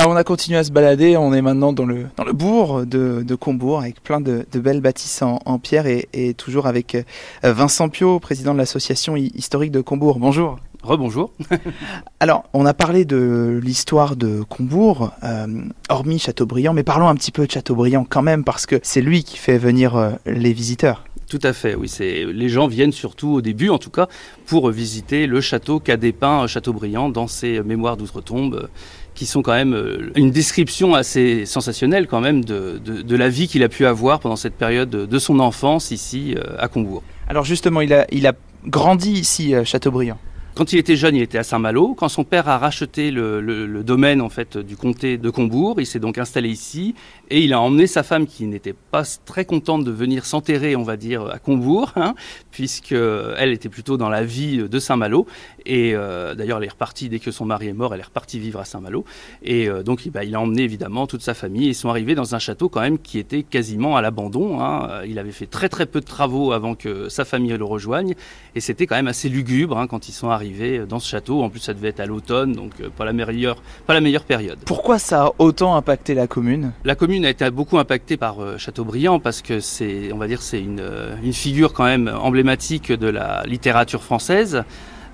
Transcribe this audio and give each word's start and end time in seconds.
Alors 0.00 0.12
on 0.12 0.16
a 0.16 0.24
continué 0.24 0.56
à 0.56 0.64
se 0.64 0.72
balader, 0.72 1.18
on 1.18 1.34
est 1.34 1.42
maintenant 1.42 1.74
dans 1.74 1.84
le, 1.84 2.06
dans 2.16 2.24
le 2.24 2.32
bourg 2.32 2.86
de, 2.86 3.22
de 3.22 3.34
Combourg 3.34 3.80
avec 3.80 4.02
plein 4.02 4.22
de, 4.22 4.46
de 4.50 4.58
belles 4.58 4.80
bâtisses 4.80 5.20
en, 5.20 5.40
en 5.44 5.58
pierre 5.58 5.86
et, 5.86 6.08
et, 6.14 6.32
toujours 6.32 6.66
avec 6.66 6.94
euh, 6.94 7.02
Vincent 7.42 7.90
Pio, 7.90 8.18
président 8.18 8.54
de 8.54 8.58
l'association 8.58 9.14
historique 9.14 9.72
de 9.72 9.82
Combourg. 9.82 10.18
Bonjour. 10.18 10.56
Rebonjour. 10.82 11.32
Alors, 12.20 12.44
on 12.54 12.64
a 12.64 12.72
parlé 12.72 13.04
de 13.04 13.60
l'histoire 13.62 14.16
de 14.16 14.42
Combourg, 14.42 15.12
euh, 15.22 15.64
hormis 15.90 16.18
Chateaubriand, 16.18 16.72
mais 16.72 16.82
parlons 16.82 17.08
un 17.08 17.14
petit 17.14 17.30
peu 17.30 17.46
de 17.46 17.50
Chateaubriand 17.50 18.06
quand 18.08 18.22
même, 18.22 18.42
parce 18.42 18.64
que 18.64 18.80
c'est 18.82 19.02
lui 19.02 19.22
qui 19.22 19.36
fait 19.36 19.58
venir 19.58 19.96
euh, 19.96 20.12
les 20.24 20.54
visiteurs. 20.54 21.04
Tout 21.30 21.38
à 21.44 21.52
fait, 21.52 21.76
oui. 21.76 21.88
C'est 21.88 22.24
les 22.24 22.48
gens 22.48 22.66
viennent 22.66 22.90
surtout 22.90 23.34
au 23.34 23.40
début, 23.40 23.68
en 23.68 23.78
tout 23.78 23.90
cas, 23.90 24.08
pour 24.46 24.68
visiter 24.70 25.28
le 25.28 25.40
château 25.40 25.78
qu'a 25.78 25.96
dépeint 25.96 26.44
Chateaubriand 26.48 27.08
dans 27.08 27.28
ses 27.28 27.62
mémoires 27.62 27.96
d'outre-tombe 27.96 28.68
qui 29.14 29.26
sont 29.26 29.40
quand 29.40 29.52
même 29.52 29.74
euh, 29.74 30.10
une 30.16 30.32
description 30.32 30.94
assez 30.94 31.46
sensationnelle 31.46 32.08
quand 32.08 32.20
même 32.20 32.44
de, 32.44 33.16
la 33.16 33.28
vie 33.28 33.46
qu'il 33.46 33.62
a 33.62 33.68
pu 33.68 33.86
avoir 33.86 34.18
pendant 34.18 34.34
cette 34.34 34.54
période 34.54 34.90
de 34.90 35.18
son 35.20 35.38
enfance 35.38 35.92
ici 35.92 36.34
euh, 36.36 36.56
à 36.58 36.66
Combourg. 36.66 37.04
Alors 37.28 37.44
justement, 37.44 37.80
il 37.80 37.94
a, 37.94 38.06
il 38.10 38.26
a 38.26 38.32
grandi 38.66 39.12
ici, 39.12 39.54
euh, 39.54 39.62
Chateaubriand. 39.62 40.18
Quand 40.56 40.72
il 40.72 40.80
était 40.80 40.96
jeune, 40.96 41.14
il 41.14 41.22
était 41.22 41.38
à 41.38 41.44
Saint-Malo. 41.44 41.94
Quand 41.94 42.08
son 42.08 42.24
père 42.24 42.48
a 42.48 42.58
racheté 42.58 43.12
le, 43.12 43.82
domaine 43.84 44.20
en 44.20 44.28
fait 44.28 44.58
du 44.58 44.76
comté 44.76 45.16
de 45.16 45.30
Combourg, 45.30 45.76
il 45.80 45.86
s'est 45.86 46.00
donc 46.00 46.18
installé 46.18 46.48
ici 46.48 46.94
et 47.30 47.40
il 47.40 47.52
a 47.52 47.60
emmené 47.60 47.86
sa 47.86 48.02
femme 48.02 48.26
qui 48.26 48.46
n'était 48.46 48.74
pas 48.74 49.04
très 49.24 49.44
contente 49.44 49.84
de 49.84 49.92
venir 49.92 50.26
s'enterrer, 50.26 50.74
on 50.74 50.82
va 50.82 50.96
dire, 50.96 51.26
à 51.26 51.38
Combourg, 51.38 51.92
hein, 51.94 52.14
puisque 52.50 52.92
elle 52.92 53.52
était 53.52 53.68
plutôt 53.68 53.96
dans 53.96 54.08
la 54.08 54.24
vie 54.24 54.68
de 54.68 54.78
Saint-Malo. 54.80 55.26
Et 55.66 55.92
euh, 55.94 56.34
d'ailleurs, 56.34 56.58
elle 56.58 56.64
est 56.64 56.70
repartie 56.70 57.08
dès 57.08 57.20
que 57.20 57.30
son 57.30 57.44
mari 57.44 57.68
est 57.68 57.72
mort, 57.72 57.94
elle 57.94 58.00
est 58.00 58.04
repartie 58.04 58.40
vivre 58.40 58.58
à 58.58 58.64
Saint-Malo. 58.64 59.04
Et 59.44 59.68
euh, 59.68 59.84
donc, 59.84 60.08
bah, 60.08 60.24
il 60.24 60.34
a 60.34 60.40
emmené 60.40 60.62
évidemment 60.62 61.06
toute 61.06 61.22
sa 61.22 61.34
famille. 61.34 61.68
Ils 61.68 61.74
sont 61.74 61.90
arrivés 61.90 62.16
dans 62.16 62.34
un 62.34 62.40
château 62.40 62.68
quand 62.68 62.80
même 62.80 62.98
qui 62.98 63.18
était 63.18 63.44
quasiment 63.44 63.96
à 63.96 64.02
l'abandon. 64.02 64.60
Hein. 64.60 65.02
Il 65.06 65.20
avait 65.20 65.30
fait 65.32 65.46
très 65.46 65.68
très 65.68 65.86
peu 65.86 66.00
de 66.00 66.06
travaux 66.06 66.50
avant 66.52 66.74
que 66.74 67.08
sa 67.08 67.24
famille 67.24 67.56
le 67.56 67.64
rejoigne, 67.64 68.14
et 68.56 68.60
c'était 68.60 68.86
quand 68.86 68.96
même 68.96 69.08
assez 69.08 69.28
lugubre 69.28 69.78
hein, 69.78 69.86
quand 69.86 70.08
ils 70.08 70.12
sont 70.12 70.28
arrivés 70.28 70.39
dans 70.88 70.98
ce 70.98 71.08
château. 71.08 71.42
En 71.42 71.50
plus, 71.50 71.60
ça 71.60 71.74
devait 71.74 71.88
être 71.88 72.00
à 72.00 72.06
l'automne, 72.06 72.52
donc 72.52 72.72
euh, 72.80 72.88
pas 72.88 73.04
la 73.04 73.12
meilleure, 73.12 73.62
pas 73.86 73.94
la 73.94 74.00
meilleure 74.00 74.24
période. 74.24 74.58
Pourquoi 74.64 74.98
ça 74.98 75.26
a 75.26 75.32
autant 75.38 75.76
impacté 75.76 76.14
la 76.14 76.26
commune? 76.26 76.72
La 76.84 76.94
commune 76.94 77.24
a 77.24 77.30
été 77.30 77.48
beaucoup 77.50 77.78
impactée 77.78 78.16
par 78.16 78.40
euh, 78.40 78.58
Chateaubriand 78.58 79.20
parce 79.20 79.42
que 79.42 79.60
c'est, 79.60 80.12
on 80.12 80.18
va 80.18 80.26
dire, 80.26 80.42
c'est 80.42 80.60
une, 80.60 80.80
euh, 80.80 81.14
une 81.22 81.32
figure 81.32 81.72
quand 81.72 81.84
même 81.84 82.08
emblématique 82.08 82.92
de 82.92 83.08
la 83.08 83.42
littérature 83.46 84.02
française. 84.02 84.64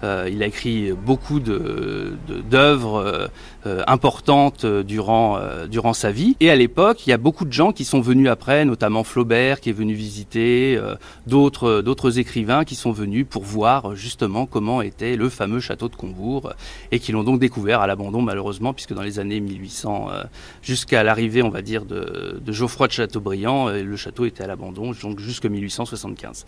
Euh, 0.04 0.28
il 0.30 0.42
a 0.42 0.46
écrit 0.46 0.92
beaucoup 0.92 1.40
d'œuvres 1.40 2.16
de, 2.28 2.40
d'œuvres 2.42 3.30
euh, 3.66 3.82
importantes 3.88 4.64
durant, 4.64 5.38
euh, 5.38 5.66
durant 5.66 5.92
sa 5.92 6.12
vie. 6.12 6.36
Et 6.38 6.50
à 6.50 6.56
l'époque, 6.56 7.04
il 7.04 7.10
y 7.10 7.12
a 7.12 7.16
beaucoup 7.16 7.44
de 7.44 7.52
gens 7.52 7.72
qui 7.72 7.84
sont 7.84 8.00
venus 8.00 8.28
après, 8.28 8.64
notamment 8.64 9.02
Flaubert 9.02 9.60
qui 9.60 9.70
est 9.70 9.72
venu 9.72 9.92
visiter, 9.94 10.76
euh, 10.76 10.94
d'autres 11.26 11.80
d'autres 11.80 12.20
écrivains 12.20 12.64
qui 12.64 12.76
sont 12.76 12.92
venus 12.92 13.26
pour 13.28 13.42
voir 13.42 13.96
justement 13.96 14.46
comment 14.46 14.82
était 14.82 15.16
le 15.16 15.28
fameux 15.28 15.58
château 15.58 15.88
de 15.88 15.96
Combourg 15.96 16.52
et 16.92 17.00
qui 17.00 17.10
l'ont 17.10 17.24
donc 17.24 17.40
découvert 17.40 17.80
à 17.80 17.88
l'abandon 17.88 18.22
malheureusement 18.22 18.72
puisque 18.72 18.94
dans 18.94 19.02
les 19.02 19.18
années 19.18 19.40
1800 19.40 20.10
jusqu'à 20.62 21.02
l'arrivée, 21.02 21.42
on 21.42 21.50
va 21.50 21.62
dire, 21.62 21.86
de, 21.86 22.40
de 22.40 22.52
Geoffroy 22.52 22.86
de 22.86 22.92
Chateaubriand, 22.92 23.70
le 23.70 23.96
château 23.96 24.26
était 24.26 24.44
à 24.44 24.46
l'abandon 24.46 24.92
donc 25.02 25.18
jusqu'en 25.18 25.50
1875. 25.50 26.46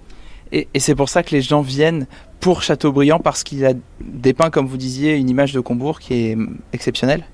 Et, 0.53 0.69
et 0.73 0.81
c'est 0.81 0.95
pour 0.95 1.09
ça 1.09 1.23
que 1.23 1.35
les 1.35 1.43
gens 1.43 1.63
viennent 1.63 2.07
pour 2.41 2.63
Chateaubriand 2.63 3.19
parce 3.19 3.43
qu'il 3.43 3.65
a 3.65 3.73
dépeint, 4.01 4.51
comme 4.51 4.67
vous 4.67 4.77
disiez, 4.77 5.17
une 5.17 5.29
image 5.29 5.53
de 5.53 5.61
Combourg 5.61 6.01
qui 6.01 6.15
est 6.15 6.39
exceptionnelle 6.73 7.25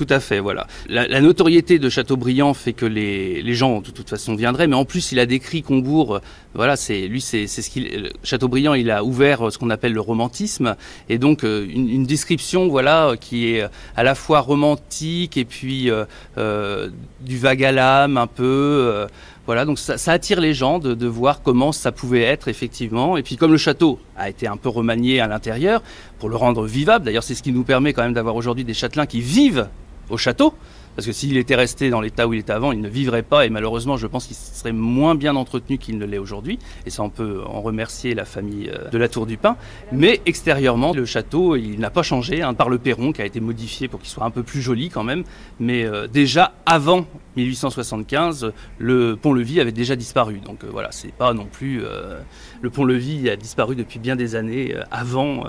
tout 0.00 0.06
à 0.08 0.18
fait, 0.18 0.40
voilà. 0.40 0.66
La, 0.88 1.20
notoriété 1.20 1.78
de 1.78 1.90
Chateaubriand 1.90 2.54
fait 2.54 2.72
que 2.72 2.86
les, 2.86 3.42
les, 3.42 3.54
gens, 3.54 3.82
de 3.82 3.90
toute 3.90 4.08
façon, 4.08 4.34
viendraient, 4.34 4.66
mais 4.66 4.74
en 4.74 4.86
plus, 4.86 5.12
il 5.12 5.18
a 5.18 5.26
décrit 5.26 5.62
Combourg. 5.62 6.22
Voilà, 6.54 6.76
c'est 6.76 7.06
lui, 7.06 7.20
c'est 7.20 7.46
ce 7.46 7.68
qu'il. 7.68 8.10
Chateaubriand, 8.22 8.72
il 8.72 8.90
a 8.90 9.04
ouvert 9.04 9.52
ce 9.52 9.58
qu'on 9.58 9.68
appelle 9.68 9.92
le 9.92 10.00
romantisme, 10.00 10.74
et 11.10 11.18
donc 11.18 11.42
une, 11.42 12.06
description, 12.06 12.68
voilà, 12.68 13.12
qui 13.20 13.48
est 13.48 13.64
à 13.94 14.02
la 14.02 14.14
fois 14.14 14.40
romantique 14.40 15.36
et 15.36 15.44
puis 15.44 15.90
euh, 15.90 16.06
euh, 16.38 16.88
du 17.20 17.36
vague 17.36 17.62
à 17.62 17.72
l'âme, 17.72 18.16
un 18.16 18.26
peu. 18.26 18.42
Euh, 18.44 19.06
voilà, 19.46 19.64
donc 19.64 19.78
ça, 19.78 19.94
attire 20.12 20.40
les 20.40 20.54
gens 20.54 20.78
de, 20.78 21.06
voir 21.06 21.42
comment 21.42 21.72
ça 21.72 21.92
pouvait 21.92 22.22
être 22.22 22.48
effectivement. 22.48 23.16
Et 23.16 23.22
puis 23.22 23.36
comme 23.36 23.50
le 23.50 23.58
château 23.58 23.98
a 24.16 24.28
été 24.28 24.46
un 24.46 24.56
peu 24.56 24.68
remanié 24.68 25.20
à 25.20 25.26
l'intérieur 25.26 25.82
pour 26.18 26.28
le 26.28 26.36
rendre 26.36 26.66
vivable, 26.66 27.04
d'ailleurs 27.04 27.24
c'est 27.24 27.34
ce 27.34 27.42
qui 27.42 27.52
nous 27.52 27.64
permet 27.64 27.92
quand 27.92 28.02
même 28.02 28.12
d'avoir 28.12 28.36
aujourd'hui 28.36 28.64
des 28.64 28.74
châtelains 28.74 29.06
qui 29.06 29.20
vivent 29.20 29.68
au 30.08 30.16
château. 30.16 30.54
Parce 30.96 31.06
que 31.06 31.12
s'il 31.12 31.36
était 31.36 31.54
resté 31.54 31.88
dans 31.88 32.00
l'état 32.00 32.26
où 32.26 32.34
il 32.34 32.40
était 32.40 32.52
avant, 32.52 32.72
il 32.72 32.80
ne 32.80 32.88
vivrait 32.88 33.22
pas 33.22 33.46
et 33.46 33.48
malheureusement, 33.48 33.96
je 33.96 34.06
pense 34.06 34.26
qu'il 34.26 34.36
serait 34.36 34.72
moins 34.72 35.14
bien 35.14 35.36
entretenu 35.36 35.78
qu'il 35.78 35.98
ne 35.98 36.04
l'est 36.04 36.18
aujourd'hui. 36.18 36.58
Et 36.84 36.90
ça, 36.90 37.02
on 37.02 37.10
peut 37.10 37.42
en 37.46 37.60
remercier 37.60 38.12
la 38.14 38.24
famille 38.24 38.70
de 38.90 38.98
la 38.98 39.08
Tour 39.08 39.24
du 39.24 39.36
Pin. 39.36 39.56
Mais 39.92 40.20
extérieurement, 40.26 40.92
le 40.92 41.04
château, 41.04 41.56
il 41.56 41.78
n'a 41.78 41.90
pas 41.90 42.02
changé, 42.02 42.42
hein, 42.42 42.54
par 42.54 42.68
le 42.68 42.78
perron 42.78 43.12
qui 43.12 43.22
a 43.22 43.24
été 43.24 43.40
modifié 43.40 43.88
pour 43.88 44.00
qu'il 44.00 44.10
soit 44.10 44.24
un 44.24 44.30
peu 44.30 44.42
plus 44.42 44.60
joli 44.60 44.90
quand 44.90 45.04
même. 45.04 45.24
Mais 45.60 45.84
euh, 45.84 46.06
déjà 46.08 46.52
avant 46.66 47.06
1875, 47.36 48.52
le 48.78 49.16
pont-levis 49.16 49.60
avait 49.60 49.72
déjà 49.72 49.96
disparu. 49.96 50.40
Donc 50.40 50.64
euh, 50.64 50.68
voilà, 50.70 50.90
c'est 50.92 51.12
pas 51.12 51.32
non 51.32 51.46
plus. 51.46 51.82
Euh, 51.84 52.20
le 52.60 52.70
pont-levis 52.70 53.28
a 53.30 53.36
disparu 53.36 53.76
depuis 53.76 53.98
bien 53.98 54.16
des 54.16 54.34
années. 54.34 54.74
avant, 54.90 55.44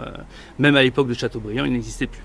même 0.60 0.76
à 0.76 0.84
l'époque 0.84 1.08
de 1.08 1.14
Chateaubriand, 1.14 1.66
il 1.66 1.74
n'existait 1.74 2.08
plus. 2.08 2.24